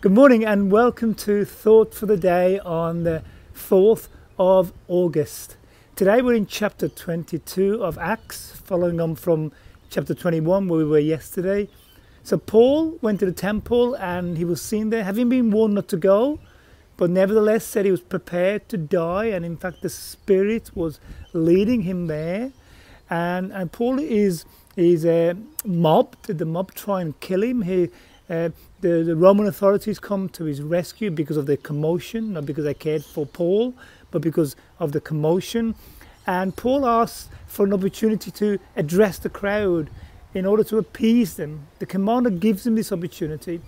Good 0.00 0.12
morning 0.12 0.44
and 0.44 0.70
welcome 0.70 1.12
to 1.16 1.44
Thought 1.44 1.92
for 1.92 2.06
the 2.06 2.16
Day 2.16 2.60
on 2.60 3.02
the 3.02 3.24
4th 3.52 4.06
of 4.38 4.72
August. 4.86 5.56
Today 5.96 6.22
we're 6.22 6.34
in 6.34 6.46
chapter 6.46 6.86
22 6.88 7.82
of 7.82 7.98
Acts, 7.98 8.52
following 8.64 9.00
on 9.00 9.16
from 9.16 9.50
chapter 9.90 10.14
21 10.14 10.68
where 10.68 10.78
we 10.78 10.84
were 10.84 11.00
yesterday. 11.00 11.68
So 12.22 12.38
Paul 12.38 12.96
went 13.02 13.18
to 13.18 13.26
the 13.26 13.32
temple 13.32 13.96
and 13.96 14.38
he 14.38 14.44
was 14.44 14.62
seen 14.62 14.90
there, 14.90 15.02
having 15.02 15.30
been 15.30 15.50
warned 15.50 15.74
not 15.74 15.88
to 15.88 15.96
go, 15.96 16.38
but 16.96 17.10
nevertheless 17.10 17.64
said 17.64 17.84
he 17.84 17.90
was 17.90 18.00
prepared 18.00 18.68
to 18.68 18.76
die, 18.76 19.24
and 19.24 19.44
in 19.44 19.56
fact 19.56 19.82
the 19.82 19.90
Spirit 19.90 20.70
was 20.76 21.00
leading 21.32 21.82
him 21.82 22.06
there. 22.06 22.52
And, 23.10 23.50
and 23.50 23.72
Paul 23.72 23.98
is 23.98 24.44
is 24.76 25.04
uh, 25.04 25.34
mobbed. 25.64 26.22
Did 26.22 26.38
the 26.38 26.44
mob 26.44 26.72
try 26.72 27.00
and 27.00 27.18
kill 27.18 27.42
him. 27.42 27.62
He 27.62 27.88
uh, 28.30 28.50
the, 28.80 29.02
the, 29.02 29.16
Roman 29.16 29.46
authorities 29.46 29.98
come 29.98 30.28
to 30.30 30.44
his 30.44 30.60
rescue 30.60 31.10
because 31.10 31.36
of 31.36 31.46
the 31.46 31.56
commotion, 31.56 32.34
not 32.34 32.46
because 32.46 32.64
they 32.64 32.74
cared 32.74 33.04
for 33.04 33.24
Paul, 33.24 33.74
but 34.10 34.20
because 34.20 34.54
of 34.78 34.92
the 34.92 35.00
commotion. 35.00 35.74
And 36.26 36.54
Paul 36.54 36.86
asks 36.86 37.30
for 37.46 37.64
an 37.64 37.72
opportunity 37.72 38.30
to 38.32 38.58
address 38.76 39.18
the 39.18 39.30
crowd 39.30 39.88
in 40.34 40.44
order 40.44 40.62
to 40.64 40.76
appease 40.76 41.36
them. 41.36 41.66
The 41.78 41.86
commander 41.86 42.30
gives 42.30 42.66
him 42.66 42.74
this 42.74 42.92
opportunity. 42.92 43.62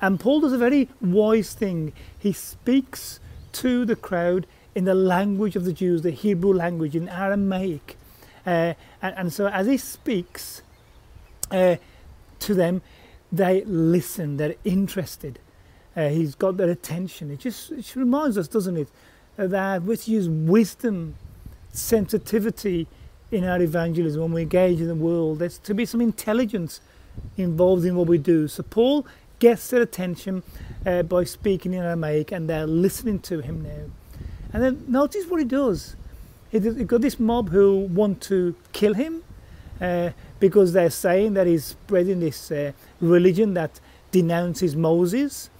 And 0.00 0.20
Paul 0.20 0.40
does 0.40 0.52
a 0.52 0.58
very 0.58 0.88
wise 1.00 1.54
thing. 1.54 1.92
He 2.18 2.32
speaks 2.32 3.18
to 3.52 3.84
the 3.84 3.96
crowd 3.96 4.46
in 4.74 4.84
the 4.84 4.94
language 4.94 5.56
of 5.56 5.64
the 5.64 5.72
Jews, 5.72 6.02
the 6.02 6.10
Hebrew 6.10 6.52
language, 6.52 6.94
in 6.94 7.08
Aramaic. 7.08 7.96
Uh, 8.46 8.74
and, 9.02 9.14
and, 9.16 9.32
so 9.32 9.48
as 9.48 9.66
he 9.66 9.76
speaks 9.76 10.62
uh, 11.50 11.76
to 12.40 12.54
them, 12.54 12.82
they 13.32 13.64
listen, 13.64 14.36
they're 14.36 14.54
interested. 14.64 15.38
Uh, 15.96 16.08
he's 16.08 16.34
got 16.34 16.56
their 16.56 16.70
attention. 16.70 17.30
It 17.30 17.40
just, 17.40 17.70
it 17.70 17.96
reminds 17.96 18.36
us, 18.36 18.48
doesn't 18.48 18.76
it, 18.76 18.88
that 19.36 19.82
we 19.82 19.96
use 20.04 20.28
wisdom, 20.28 21.14
sensitivity 21.72 22.86
in 23.30 23.44
our 23.44 23.60
evangelism 23.60 24.22
when 24.22 24.32
we 24.32 24.42
engage 24.42 24.80
in 24.80 24.88
the 24.88 24.94
world. 24.94 25.38
There's 25.38 25.58
to 25.58 25.74
be 25.74 25.84
some 25.84 26.00
intelligence 26.00 26.80
involved 27.36 27.84
in 27.84 27.96
what 27.96 28.06
we 28.06 28.18
do. 28.18 28.48
So 28.48 28.62
Paul 28.62 29.06
gets 29.38 29.68
their 29.68 29.82
attention 29.82 30.42
uh, 30.84 31.02
by 31.02 31.24
speaking 31.24 31.74
in 31.74 31.82
Aramaic, 31.82 32.32
and 32.32 32.48
they're 32.48 32.66
listening 32.66 33.18
to 33.20 33.40
him 33.40 33.62
now. 33.62 34.18
And 34.52 34.62
then 34.62 34.84
notice 34.88 35.26
what 35.26 35.38
he 35.38 35.44
does. 35.44 35.96
He, 36.50 36.60
he 36.60 36.84
got 36.84 37.00
this 37.00 37.18
mob 37.18 37.50
who 37.50 37.76
want 37.76 38.22
to 38.22 38.54
kill 38.72 38.94
him. 38.94 39.22
Uh, 39.80 40.10
because 40.40 40.72
they're 40.72 40.90
saying 40.90 41.34
that 41.34 41.46
he's 41.46 41.64
spreading 41.64 42.20
this 42.20 42.50
uh, 42.50 42.72
religion 43.00 43.54
that 43.54 43.80
denounces 44.10 44.74
Moses. 44.74 45.50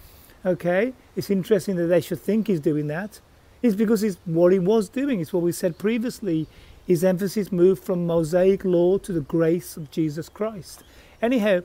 Okay, 0.45 0.92
it's 1.17 1.31
interesting 1.31 1.77
that 1.77 1.86
they 1.86 2.00
should 2.00 2.20
think 2.20 2.47
he's 2.47 2.61
doing 2.61 2.87
that. 2.87 3.20
It's 3.62 3.75
because 3.75 4.03
it's 4.03 4.19
what 4.25 4.53
he 4.53 4.59
was 4.59 4.89
doing. 4.89 5.20
It's 5.20 5.33
what 5.33 5.42
we 5.42 5.53
said 5.53 5.77
previously. 5.77 6.47
His 6.87 7.03
emphasis 7.03 7.50
moved 7.50 7.83
from 7.83 8.06
Mosaic 8.06 8.64
law 8.64 8.98
to 8.98 9.12
the 9.12 9.20
grace 9.20 9.77
of 9.77 9.91
Jesus 9.91 10.28
Christ. 10.28 10.84
Anyhow, 11.20 11.62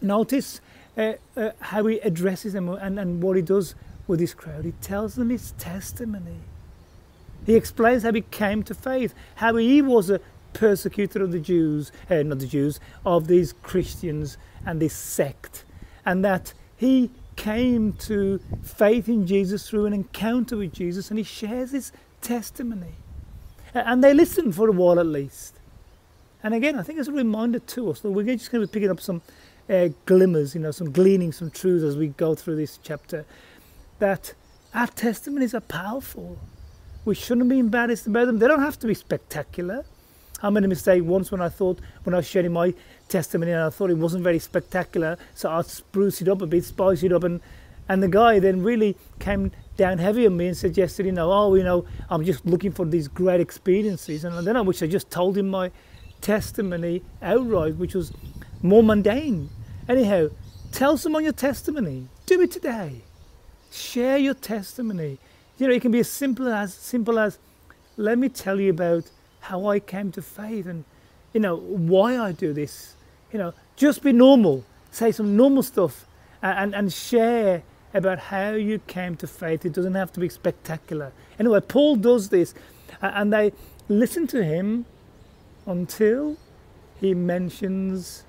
notice 0.00 0.60
uh, 0.96 1.14
uh, 1.36 1.50
how 1.60 1.86
he 1.86 1.98
addresses 2.00 2.52
them 2.52 2.68
and, 2.68 2.98
and 2.98 3.22
what 3.22 3.36
he 3.36 3.42
does 3.42 3.74
with 4.06 4.18
this 4.18 4.34
crowd. 4.34 4.64
He 4.64 4.72
tells 4.72 5.14
them 5.14 5.30
his 5.30 5.52
testimony. 5.52 6.40
He 7.46 7.54
explains 7.54 8.02
how 8.02 8.12
he 8.12 8.22
came 8.22 8.62
to 8.64 8.74
faith, 8.74 9.14
how 9.36 9.56
he 9.56 9.82
was 9.82 10.10
a 10.10 10.20
persecutor 10.54 11.22
of 11.22 11.32
the 11.32 11.40
Jews, 11.40 11.92
uh, 12.08 12.22
not 12.22 12.38
the 12.38 12.46
Jews, 12.46 12.80
of 13.04 13.26
these 13.26 13.52
Christians 13.52 14.38
and 14.64 14.80
this 14.80 14.94
sect, 14.94 15.64
and 16.06 16.24
that 16.24 16.54
he 16.76 17.10
came 17.36 17.92
to 17.92 18.40
faith 18.62 19.08
in 19.08 19.26
Jesus 19.26 19.68
through 19.68 19.86
an 19.86 19.92
encounter 19.92 20.56
with 20.56 20.72
Jesus, 20.72 21.10
and 21.10 21.18
he 21.18 21.24
shares 21.24 21.72
his 21.72 21.92
testimony. 22.20 22.94
And 23.74 24.02
they 24.02 24.14
listen 24.14 24.52
for 24.52 24.68
a 24.68 24.72
while 24.72 25.00
at 25.00 25.06
least. 25.06 25.58
And 26.42 26.54
again, 26.54 26.78
I 26.78 26.82
think 26.82 26.98
it's 26.98 27.08
a 27.08 27.12
reminder 27.12 27.58
to 27.58 27.90
us 27.90 28.00
that 28.00 28.10
we're 28.10 28.24
just 28.24 28.52
going 28.52 28.62
to 28.62 28.68
be 28.68 28.72
picking 28.72 28.90
up 28.90 29.00
some 29.00 29.22
uh, 29.68 29.88
glimmers, 30.06 30.54
you 30.54 30.60
know, 30.60 30.70
some 30.70 30.92
gleaning, 30.92 31.32
some 31.32 31.50
truths 31.50 31.82
as 31.82 31.96
we 31.96 32.08
go 32.08 32.34
through 32.34 32.56
this 32.56 32.78
chapter, 32.82 33.24
that 33.98 34.34
our 34.74 34.86
testimonies 34.86 35.54
are 35.54 35.60
powerful. 35.60 36.38
We 37.04 37.14
shouldn't 37.14 37.48
be 37.48 37.58
embarrassed 37.58 38.06
about 38.06 38.26
them. 38.26 38.38
They 38.38 38.46
don't 38.46 38.62
have 38.62 38.78
to 38.80 38.86
be 38.86 38.94
spectacular. 38.94 39.84
I 40.44 40.50
made 40.50 40.62
a 40.64 40.68
mistake 40.68 41.02
once 41.02 41.32
when 41.32 41.40
I 41.40 41.48
thought, 41.48 41.80
when 42.02 42.12
I 42.12 42.18
was 42.18 42.28
sharing 42.28 42.52
my 42.52 42.74
testimony, 43.08 43.52
and 43.52 43.62
I 43.62 43.70
thought 43.70 43.88
it 43.88 43.96
wasn't 43.96 44.22
very 44.22 44.38
spectacular, 44.38 45.16
so 45.34 45.50
I 45.50 45.62
spruced 45.62 46.20
it 46.20 46.28
up 46.28 46.42
a 46.42 46.46
bit, 46.46 46.66
spiced 46.66 47.02
it 47.02 47.12
up, 47.12 47.24
and 47.24 47.40
and 47.88 48.02
the 48.02 48.08
guy 48.08 48.38
then 48.40 48.62
really 48.62 48.96
came 49.18 49.52
down 49.78 49.98
heavy 49.98 50.26
on 50.26 50.36
me 50.36 50.48
and 50.48 50.56
suggested, 50.56 51.06
you 51.06 51.12
know, 51.12 51.32
oh, 51.32 51.54
you 51.54 51.62
know, 51.62 51.86
I'm 52.10 52.24
just 52.24 52.44
looking 52.44 52.72
for 52.72 52.84
these 52.84 53.08
great 53.08 53.40
experiences, 53.40 54.24
and 54.24 54.46
then 54.46 54.54
I 54.54 54.60
wish 54.60 54.82
I 54.82 54.86
just 54.86 55.10
told 55.10 55.38
him 55.38 55.48
my 55.48 55.70
testimony 56.20 57.02
outright, 57.22 57.76
which 57.76 57.94
was 57.94 58.12
more 58.62 58.82
mundane. 58.82 59.48
Anyhow, 59.88 60.28
tell 60.72 60.98
someone 60.98 61.24
your 61.24 61.32
testimony. 61.32 62.08
Do 62.26 62.40
it 62.42 62.50
today. 62.50 63.00
Share 63.70 64.18
your 64.18 64.34
testimony. 64.34 65.18
You 65.56 65.68
know, 65.68 65.74
it 65.74 65.80
can 65.80 65.90
be 65.90 66.00
as 66.00 66.10
simple 66.10 66.48
as 66.48 66.74
simple 66.74 67.18
as, 67.18 67.38
let 67.96 68.18
me 68.18 68.28
tell 68.28 68.60
you 68.60 68.70
about 68.70 69.10
how 69.44 69.66
I 69.66 69.78
came 69.78 70.10
to 70.12 70.22
faith 70.22 70.66
and, 70.66 70.84
you 71.32 71.40
know, 71.40 71.56
why 71.56 72.18
I 72.18 72.32
do 72.32 72.52
this. 72.52 72.96
You 73.32 73.38
know, 73.38 73.54
just 73.76 74.02
be 74.02 74.12
normal, 74.12 74.64
say 74.90 75.12
some 75.12 75.36
normal 75.36 75.62
stuff 75.62 76.06
and, 76.42 76.74
and, 76.74 76.92
share 76.92 77.62
about 77.92 78.18
how 78.18 78.50
you 78.50 78.78
came 78.86 79.16
to 79.16 79.26
faith. 79.26 79.64
It 79.64 79.72
doesn't 79.72 79.94
have 79.94 80.12
to 80.12 80.20
be 80.20 80.28
spectacular. 80.28 81.12
Anyway, 81.38 81.60
Paul 81.60 81.96
does 81.96 82.28
this 82.28 82.54
and 83.00 83.32
they 83.32 83.52
listen 83.88 84.26
to 84.28 84.44
him 84.44 84.86
until 85.66 86.36
he 87.00 87.14
mentions 87.14 88.24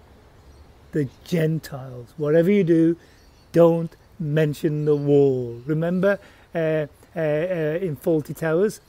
the 0.92 1.08
Gentiles. 1.24 2.14
Whatever 2.18 2.52
you 2.52 2.64
do, 2.64 2.98
don't 3.52 3.96
mention 4.20 4.86
the 4.86 4.96
wall. 4.96 5.62
Remember 5.66 6.20
uh, 6.54 6.88
uh, 7.16 7.20
uh, 7.20 7.80
in 7.82 7.96
Fawlty 7.96 8.36
Towers, 8.36 8.82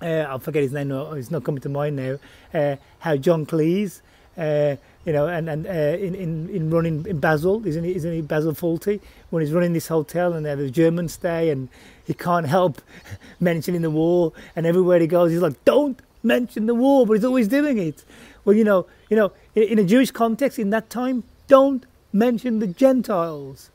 uh, 0.00 0.26
I 0.28 0.38
forget 0.38 0.62
his 0.62 0.72
name, 0.72 0.90
it's 0.90 1.30
not 1.30 1.44
coming 1.44 1.60
to 1.62 1.68
mind 1.68 1.96
now, 1.96 2.18
uh, 2.54 2.76
how 3.00 3.16
John 3.16 3.46
Cleese, 3.46 4.00
uh, 4.36 4.76
you 5.04 5.12
know, 5.12 5.26
and, 5.26 5.48
and 5.48 5.66
uh, 5.66 5.70
in, 5.70 6.14
in, 6.14 6.48
in 6.50 6.70
running 6.70 7.06
in 7.06 7.20
Basil, 7.20 7.66
isn't 7.66 7.84
he, 7.84 7.94
isn't 7.94 8.12
he 8.12 8.20
Basil 8.22 8.52
Fawlty, 8.52 9.00
when 9.30 9.42
he's 9.42 9.52
running 9.52 9.72
this 9.72 9.88
hotel 9.88 10.32
and 10.32 10.44
they 10.44 10.50
have 10.50 10.58
a 10.58 10.70
German 10.70 11.08
stay 11.08 11.50
and 11.50 11.68
he 12.04 12.14
can't 12.14 12.46
help 12.46 12.82
mentioning 13.40 13.82
the 13.82 13.90
war 13.90 14.32
and 14.56 14.66
everywhere 14.66 15.00
he 15.00 15.06
goes 15.06 15.30
he's 15.30 15.40
like, 15.40 15.64
don't 15.64 16.00
mention 16.22 16.66
the 16.66 16.74
war, 16.74 17.06
but 17.06 17.14
he's 17.14 17.24
always 17.24 17.48
doing 17.48 17.78
it. 17.78 18.04
Well, 18.44 18.56
you 18.56 18.64
know, 18.64 18.86
you 19.08 19.16
know, 19.16 19.32
in, 19.54 19.64
in 19.64 19.78
a 19.78 19.84
Jewish 19.84 20.10
context 20.10 20.58
in 20.58 20.70
that 20.70 20.90
time, 20.90 21.24
don't 21.48 21.84
mention 22.12 22.58
the 22.58 22.66
Gentiles. 22.66 23.70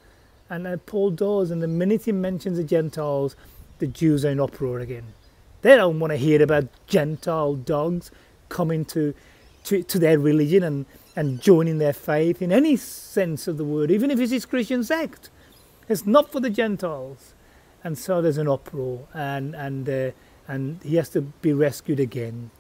And 0.50 0.68
uh, 0.68 0.78
Paul 0.86 1.12
does, 1.12 1.50
and 1.52 1.62
the 1.62 1.68
minute 1.68 2.06
he 2.06 2.12
mentions 2.12 2.58
the 2.58 2.64
Gentiles, 2.64 3.36
the 3.80 3.88
Jews 3.88 4.24
are 4.26 4.30
in 4.30 4.40
uproar 4.40 4.80
again. 4.80 5.06
They 5.66 5.78
don't 5.78 6.00
want 6.00 6.12
to 6.12 6.18
hear 6.18 6.44
about 6.44 6.66
Gentile 6.86 7.56
dogs 7.56 8.12
coming 8.50 8.86
to, 8.86 9.16
to, 9.64 9.82
to 9.82 9.98
their 9.98 10.20
religion 10.20 10.62
and, 10.62 10.86
and 11.16 11.42
joining 11.42 11.80
their 11.80 11.92
faith 11.92 12.40
in 12.40 12.52
any 12.52 12.76
sense 12.76 13.48
of 13.48 13.58
the 13.58 13.64
word, 13.64 13.90
even 13.90 14.12
if 14.12 14.20
it's 14.20 14.30
this 14.30 14.46
Christian 14.46 14.84
sect. 14.84 15.32
It's 15.90 16.06
not 16.06 16.32
for 16.32 16.40
the 16.40 16.52
Gentiles. 16.52 17.34
And 17.84 17.98
so 17.98 18.22
there's 18.22 18.38
an 18.38 18.48
uproar, 18.48 19.08
and, 19.12 19.56
and, 19.56 19.90
uh, 19.90 20.12
and 20.48 20.80
he 20.84 20.98
has 20.98 21.10
to 21.10 21.22
be 21.22 21.52
rescued 21.52 22.00
again. 22.00 22.52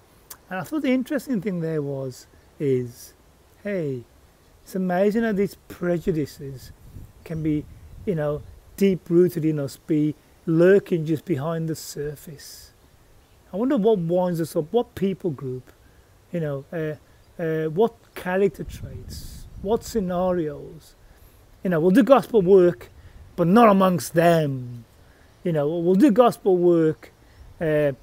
And 0.49 0.59
I 0.59 0.63
thought 0.63 0.81
the 0.81 0.91
interesting 0.91 1.41
thing 1.41 1.59
there 1.59 1.83
was, 1.83 2.25
is, 2.59 3.13
hey, 3.63 4.01
it's 4.63 4.73
amazing 4.73 5.21
how 5.21 5.33
these 5.33 5.57
prejudices 5.67 6.71
can 7.23 7.43
be, 7.43 7.65
you 8.03 8.15
know, 8.15 8.41
deep 8.77 9.07
rooted 9.11 9.45
in 9.45 9.59
us, 9.59 9.77
be 9.77 10.15
lurking 10.47 11.05
just 11.05 11.25
behind 11.25 11.69
the 11.69 11.75
surface. 11.75 12.71
I 13.55 13.57
wonder 13.57 13.77
what 13.77 13.99
winds 13.99 14.41
us 14.41 14.53
up, 14.57 14.65
what 14.73 14.95
people 14.95 15.31
group, 15.31 15.71
you 16.33 16.41
know, 16.41 16.65
uh, 16.73 17.41
uh, 17.41 17.69
what 17.69 17.93
character 18.13 18.65
traits, 18.65 19.47
what 19.61 19.81
scenarios. 19.81 20.93
You 21.63 21.69
know, 21.69 21.79
we'll 21.79 21.91
do 21.91 22.03
gospel 22.03 22.41
work, 22.41 22.89
but 23.37 23.47
not 23.47 23.69
amongst 23.69 24.13
them. 24.13 24.83
You 25.45 25.53
know, 25.53 25.69
we'll 25.69 25.95
do 25.95 26.11
gospel 26.11 26.57
work, 26.57 27.13
uh, 27.61 27.93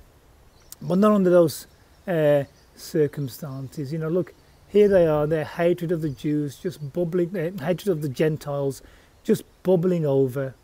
but 0.81 0.97
not 0.97 1.13
under 1.13 1.29
those 1.29 1.67
uh, 2.09 2.45
circumstances. 2.75 3.93
You 3.93 3.99
know, 3.99 4.09
look, 4.09 4.33
here 4.69 4.89
they 4.89 5.07
are, 5.07 5.27
their 5.27 5.45
hatred 5.45 5.93
of 5.93 6.01
the 6.01 6.09
Jews 6.09 6.57
just 6.57 6.95
bubbling, 6.95 7.29
their 7.33 7.51
hatred 7.51 7.89
of 7.89 8.01
the 8.01 8.09
Gentiles 8.09 8.81
just 9.23 9.45
bubbling 9.65 10.07
over. 10.07 10.55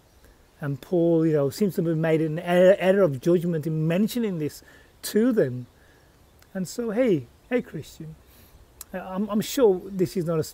And 0.61 0.81
Paul, 0.81 1.27
you 1.27 1.33
know, 1.35 1.51
seems 1.51 1.77
to 1.77 1.85
have 1.85 1.97
made 1.97 2.21
an 2.21 2.39
error, 2.41 2.77
error 2.79 3.03
of 3.03 3.21
judgment 3.21 3.67
in 3.67 3.87
mentioning 3.87 4.39
this 4.39 4.63
to 5.03 5.33
them. 5.33 5.67
And 6.55 6.67
so, 6.67 6.91
hey, 6.91 7.27
hey, 7.49 7.63
Christian, 7.63 8.17
I'm, 8.93 9.29
I'm 9.29 9.41
sure 9.41 9.81
this 9.87 10.17
is 10.17 10.25
not 10.25 10.41
a, 10.41 10.47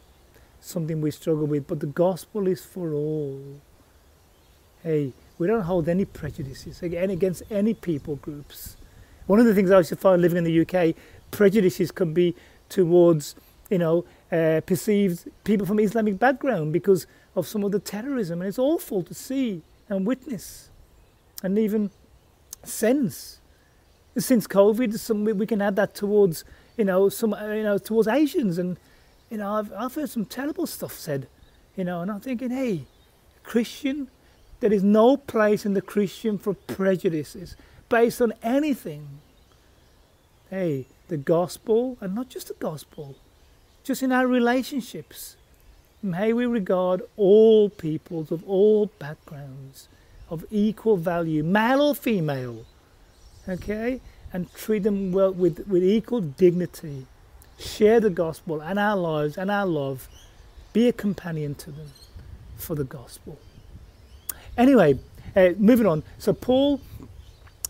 something 0.60 1.00
we 1.00 1.10
struggle 1.10 1.46
with, 1.46 1.66
but 1.66 1.80
the 1.80 1.86
gospel 1.86 2.46
is 2.48 2.64
for 2.64 2.92
all. 2.92 3.40
hey, 4.82 5.12
we 5.38 5.46
don't 5.46 5.62
hold 5.62 5.88
any 5.88 6.04
prejudices 6.04 6.82
against 6.82 7.42
any 7.50 7.74
people 7.74 8.16
groups. 8.16 8.76
One 9.26 9.40
of 9.40 9.46
the 9.46 9.54
things 9.54 9.70
I 9.70 9.78
used 9.78 9.88
to 9.88 9.96
find 9.96 10.20
living 10.20 10.38
in 10.38 10.44
the 10.44 10.60
UK, 10.60 10.94
prejudices 11.30 11.90
can 11.90 12.12
be 12.14 12.36
towards, 12.68 13.34
you 13.70 13.78
know, 13.78 14.04
uh, 14.30 14.60
perceived 14.66 15.28
people 15.44 15.66
from 15.66 15.80
Islamic 15.80 16.18
background 16.18 16.72
because 16.72 17.06
of 17.34 17.46
some 17.46 17.64
of 17.64 17.72
the 17.72 17.80
terrorism, 17.80 18.42
and 18.42 18.48
it's 18.48 18.58
awful 18.58 19.02
to 19.02 19.14
see 19.14 19.62
and 19.88 20.06
witness, 20.06 20.70
and 21.42 21.58
even 21.58 21.90
sense. 22.62 23.40
Since 24.16 24.46
COVID, 24.46 24.98
some, 24.98 25.24
we 25.24 25.46
can 25.46 25.60
add 25.60 25.76
that 25.76 25.94
towards, 25.94 26.44
you 26.76 26.84
know, 26.84 27.08
some, 27.08 27.34
uh, 27.34 27.48
you 27.48 27.64
know, 27.64 27.78
towards 27.78 28.08
Asians, 28.08 28.58
and 28.58 28.76
you 29.30 29.38
know, 29.38 29.54
I've, 29.54 29.72
I've 29.72 29.94
heard 29.94 30.10
some 30.10 30.24
terrible 30.24 30.66
stuff 30.66 30.92
said, 30.92 31.26
you 31.76 31.84
know, 31.84 32.02
and 32.02 32.10
I'm 32.10 32.20
thinking, 32.20 32.50
hey, 32.50 32.84
Christian, 33.42 34.08
there 34.60 34.72
is 34.72 34.82
no 34.82 35.16
place 35.16 35.66
in 35.66 35.74
the 35.74 35.82
Christian 35.82 36.38
for 36.38 36.54
prejudices 36.54 37.56
based 37.88 38.22
on 38.22 38.32
anything. 38.42 39.06
Hey, 40.50 40.86
the 41.08 41.16
gospel, 41.16 41.98
and 42.00 42.14
not 42.14 42.28
just 42.28 42.48
the 42.48 42.54
gospel, 42.54 43.16
just 43.82 44.02
in 44.02 44.12
our 44.12 44.26
relationships. 44.26 45.36
May 46.04 46.34
we 46.34 46.44
regard 46.44 47.00
all 47.16 47.70
peoples 47.70 48.30
of 48.30 48.46
all 48.46 48.90
backgrounds 48.98 49.88
of 50.28 50.44
equal 50.50 50.98
value, 50.98 51.42
male 51.42 51.80
or 51.80 51.94
female, 51.94 52.66
okay, 53.48 54.02
and 54.30 54.52
treat 54.52 54.82
them 54.82 55.12
well 55.12 55.32
with, 55.32 55.66
with 55.66 55.82
equal 55.82 56.20
dignity. 56.20 57.06
Share 57.58 58.00
the 58.00 58.10
gospel 58.10 58.60
and 58.60 58.78
our 58.78 58.98
lives 58.98 59.38
and 59.38 59.50
our 59.50 59.64
love. 59.64 60.10
Be 60.74 60.88
a 60.88 60.92
companion 60.92 61.54
to 61.54 61.70
them 61.70 61.90
for 62.58 62.74
the 62.74 62.84
gospel. 62.84 63.38
Anyway, 64.58 64.98
uh, 65.34 65.52
moving 65.56 65.86
on. 65.86 66.02
So 66.18 66.34
Paul 66.34 66.82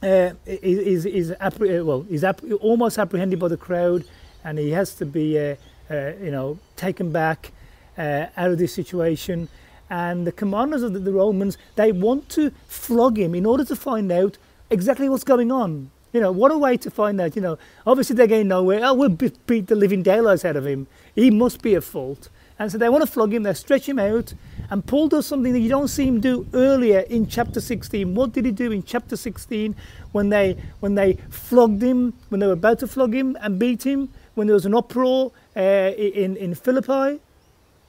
uh, 0.02 0.30
is, 0.44 1.06
is, 1.06 1.30
is 1.30 1.34
well, 1.60 2.04
he's 2.08 2.24
app- 2.24 2.42
almost 2.60 2.98
apprehended 2.98 3.38
by 3.38 3.46
the 3.46 3.56
crowd, 3.56 4.02
and 4.42 4.58
he 4.58 4.70
has 4.72 4.96
to 4.96 5.06
be, 5.06 5.38
uh, 5.38 5.54
uh, 5.88 6.14
you 6.20 6.32
know, 6.32 6.58
taken 6.74 7.12
back 7.12 7.52
uh, 7.98 8.26
out 8.36 8.50
of 8.50 8.58
this 8.58 8.74
situation. 8.74 9.48
And 9.90 10.26
the 10.26 10.32
commanders 10.32 10.82
of 10.82 10.92
the, 10.92 10.98
the 10.98 11.12
Romans, 11.12 11.58
they 11.76 11.92
want 11.92 12.28
to 12.30 12.50
flog 12.66 13.18
him 13.18 13.34
in 13.34 13.46
order 13.46 13.64
to 13.64 13.76
find 13.76 14.10
out 14.10 14.38
exactly 14.70 15.08
what's 15.08 15.24
going 15.24 15.52
on. 15.52 15.90
You 16.12 16.20
know, 16.20 16.32
what 16.32 16.52
a 16.52 16.58
way 16.58 16.76
to 16.76 16.90
find 16.90 17.20
out. 17.20 17.36
You 17.36 17.42
know, 17.42 17.58
obviously 17.86 18.16
they're 18.16 18.26
going 18.26 18.48
nowhere. 18.48 18.80
Oh, 18.82 18.94
we'll 18.94 19.08
beat 19.08 19.66
the 19.66 19.74
living 19.74 20.02
daylights 20.02 20.44
out 20.44 20.56
of 20.56 20.66
him. 20.66 20.86
He 21.14 21.30
must 21.30 21.60
be 21.60 21.74
at 21.74 21.84
fault. 21.84 22.28
And 22.58 22.70
so 22.70 22.78
they 22.78 22.88
want 22.88 23.02
to 23.02 23.10
flog 23.10 23.34
him, 23.34 23.42
they 23.42 23.52
stretch 23.54 23.88
him 23.88 23.98
out. 23.98 24.32
And 24.70 24.86
Paul 24.86 25.08
does 25.08 25.26
something 25.26 25.52
that 25.52 25.58
you 25.58 25.68
don't 25.68 25.88
see 25.88 26.06
him 26.06 26.20
do 26.20 26.46
earlier 26.54 27.00
in 27.00 27.26
chapter 27.26 27.60
16. 27.60 28.14
What 28.14 28.32
did 28.32 28.44
he 28.44 28.52
do 28.52 28.70
in 28.70 28.84
chapter 28.84 29.16
16 29.16 29.74
when 30.12 30.28
they, 30.28 30.56
when 30.80 30.94
they 30.94 31.14
flogged 31.30 31.82
him, 31.82 32.14
when 32.28 32.40
they 32.40 32.46
were 32.46 32.52
about 32.52 32.78
to 32.78 32.86
flog 32.86 33.12
him 33.12 33.36
and 33.40 33.58
beat 33.58 33.84
him, 33.84 34.08
when 34.34 34.46
there 34.46 34.54
was 34.54 34.66
an 34.66 34.74
uproar 34.74 35.32
uh, 35.56 35.60
in, 35.96 36.36
in 36.36 36.54
Philippi? 36.54 37.20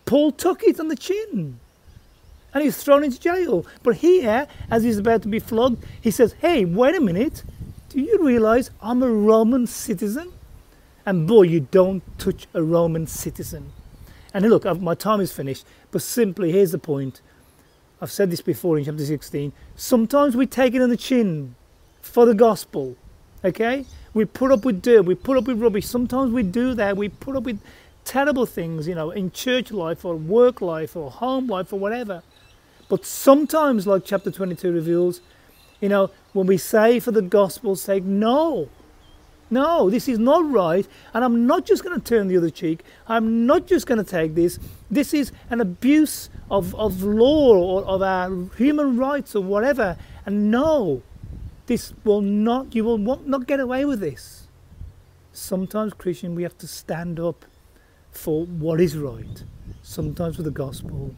Paul 0.06 0.32
took 0.32 0.64
it 0.64 0.80
on 0.80 0.88
the 0.88 0.96
chin 0.96 1.60
and 2.54 2.64
he's 2.64 2.82
thrown 2.82 3.04
into 3.04 3.20
jail. 3.20 3.66
But 3.84 3.98
here, 3.98 4.48
as 4.72 4.84
he's 4.84 4.98
about 4.98 5.24
to 5.24 5.28
be 5.28 5.40
flogged, 5.40 5.84
he 6.02 6.10
says, 6.10 6.36
Hey, 6.40 6.64
wait 6.64 6.96
a 6.96 7.02
minute. 7.02 7.44
Do 7.90 8.00
you 8.00 8.20
realize 8.22 8.72
I'm 8.82 9.04
a 9.04 9.10
Roman 9.10 9.68
citizen? 9.68 10.32
And 11.06 11.28
boy, 11.28 11.44
you 11.44 11.60
don't 11.60 12.02
touch 12.18 12.48
a 12.54 12.64
Roman 12.64 13.08
citizen. 13.08 13.72
And 14.34 14.50
look, 14.50 14.66
my 14.82 14.96
time 14.96 15.22
is 15.22 15.32
finished, 15.32 15.66
but 15.92 16.02
simply 16.02 16.52
here's 16.52 16.72
the 16.72 16.78
point. 16.78 17.22
I've 18.02 18.12
said 18.12 18.32
this 18.32 18.42
before 18.42 18.78
in 18.78 18.86
chapter 18.86 19.06
16. 19.06 19.54
Sometimes 19.76 20.36
we 20.36 20.46
take 20.46 20.74
it 20.74 20.82
on 20.82 20.90
the 20.90 20.98
chin 20.98 21.56
for 22.02 22.26
the 22.26 22.34
gospel, 22.34 22.98
okay? 23.44 23.86
We 24.14 24.26
put 24.26 24.52
up 24.52 24.66
with 24.66 24.82
dirt, 24.82 25.06
we 25.06 25.16
put 25.16 25.38
up 25.38 25.46
with 25.46 25.62
rubbish. 25.62 25.86
Sometimes 25.86 26.34
we 26.34 26.44
do 26.44 26.74
that. 26.74 26.98
We 26.98 27.10
put 27.10 27.36
up 27.36 27.44
with 27.44 27.62
terrible 28.06 28.46
things, 28.46 28.88
you 28.88 28.96
know, 28.96 29.12
in 29.12 29.32
church 29.32 29.72
life 29.72 30.06
or 30.06 30.16
work 30.16 30.62
life 30.62 30.96
or 30.96 31.12
home 31.12 31.48
life 31.48 31.74
or 31.74 31.80
whatever. 31.80 32.24
But 32.88 33.06
sometimes, 33.06 33.88
like 33.88 34.06
chapter 34.06 34.32
22 34.32 34.72
reveals, 34.72 35.22
you 35.82 35.90
know, 35.90 36.12
when 36.34 36.48
we 36.48 36.58
say 36.58 37.00
for 37.00 37.12
the 37.12 37.22
gospel's 37.22 37.82
sake, 37.82 38.04
no, 38.04 38.70
no, 39.50 39.90
this 39.90 40.08
is 40.08 40.18
not 40.18 40.50
right, 40.50 40.88
and 41.14 41.24
I'm 41.24 41.46
not 41.46 41.66
just 41.66 41.84
going 41.84 42.00
to 42.00 42.04
turn 42.04 42.28
the 42.28 42.38
other 42.38 42.50
cheek. 42.50 42.84
I'm 43.08 43.46
not 43.46 43.68
just 43.68 43.86
going 43.86 44.04
to 44.04 44.10
take 44.10 44.36
this. 44.36 44.60
This 44.90 45.14
is 45.14 45.32
an 45.50 45.62
abuse 45.62 46.30
of, 46.50 46.74
of 46.76 47.04
law 47.04 47.56
or 47.56 47.84
of 47.84 48.02
our 48.02 48.30
human 48.58 48.98
rights 48.98 49.36
or 49.36 49.44
whatever. 49.44 49.98
And 50.26 50.50
no, 50.50 51.04
this 51.68 51.94
will 52.04 52.22
not, 52.22 52.74
you 52.76 52.84
will 52.84 52.98
not 52.98 53.48
get 53.48 53.60
away 53.60 53.86
with 53.86 54.00
this. 54.00 54.48
Sometimes, 55.32 55.94
Christian, 55.94 56.34
we 56.34 56.44
have 56.44 56.58
to 56.60 56.68
stand 56.68 57.20
up 57.20 57.46
for 58.18 58.46
what 58.46 58.82
is 58.82 58.98
right. 58.98 59.44
Sometimes 59.84 60.38
with 60.38 60.46
the 60.46 60.52
gospel, 60.52 61.14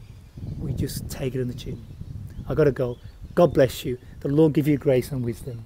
we 0.58 0.72
just 0.72 1.08
take 1.10 1.34
it 1.34 1.40
in 1.40 1.48
the 1.48 1.54
chin. 1.54 1.84
I 2.48 2.54
got 2.54 2.64
to 2.64 2.72
go. 2.72 2.98
God 3.34 3.54
bless 3.54 3.84
you. 3.84 3.98
The 4.20 4.28
Lord 4.28 4.52
give 4.52 4.68
you 4.68 4.76
grace 4.78 5.12
and 5.12 5.24
wisdom. 5.24 5.64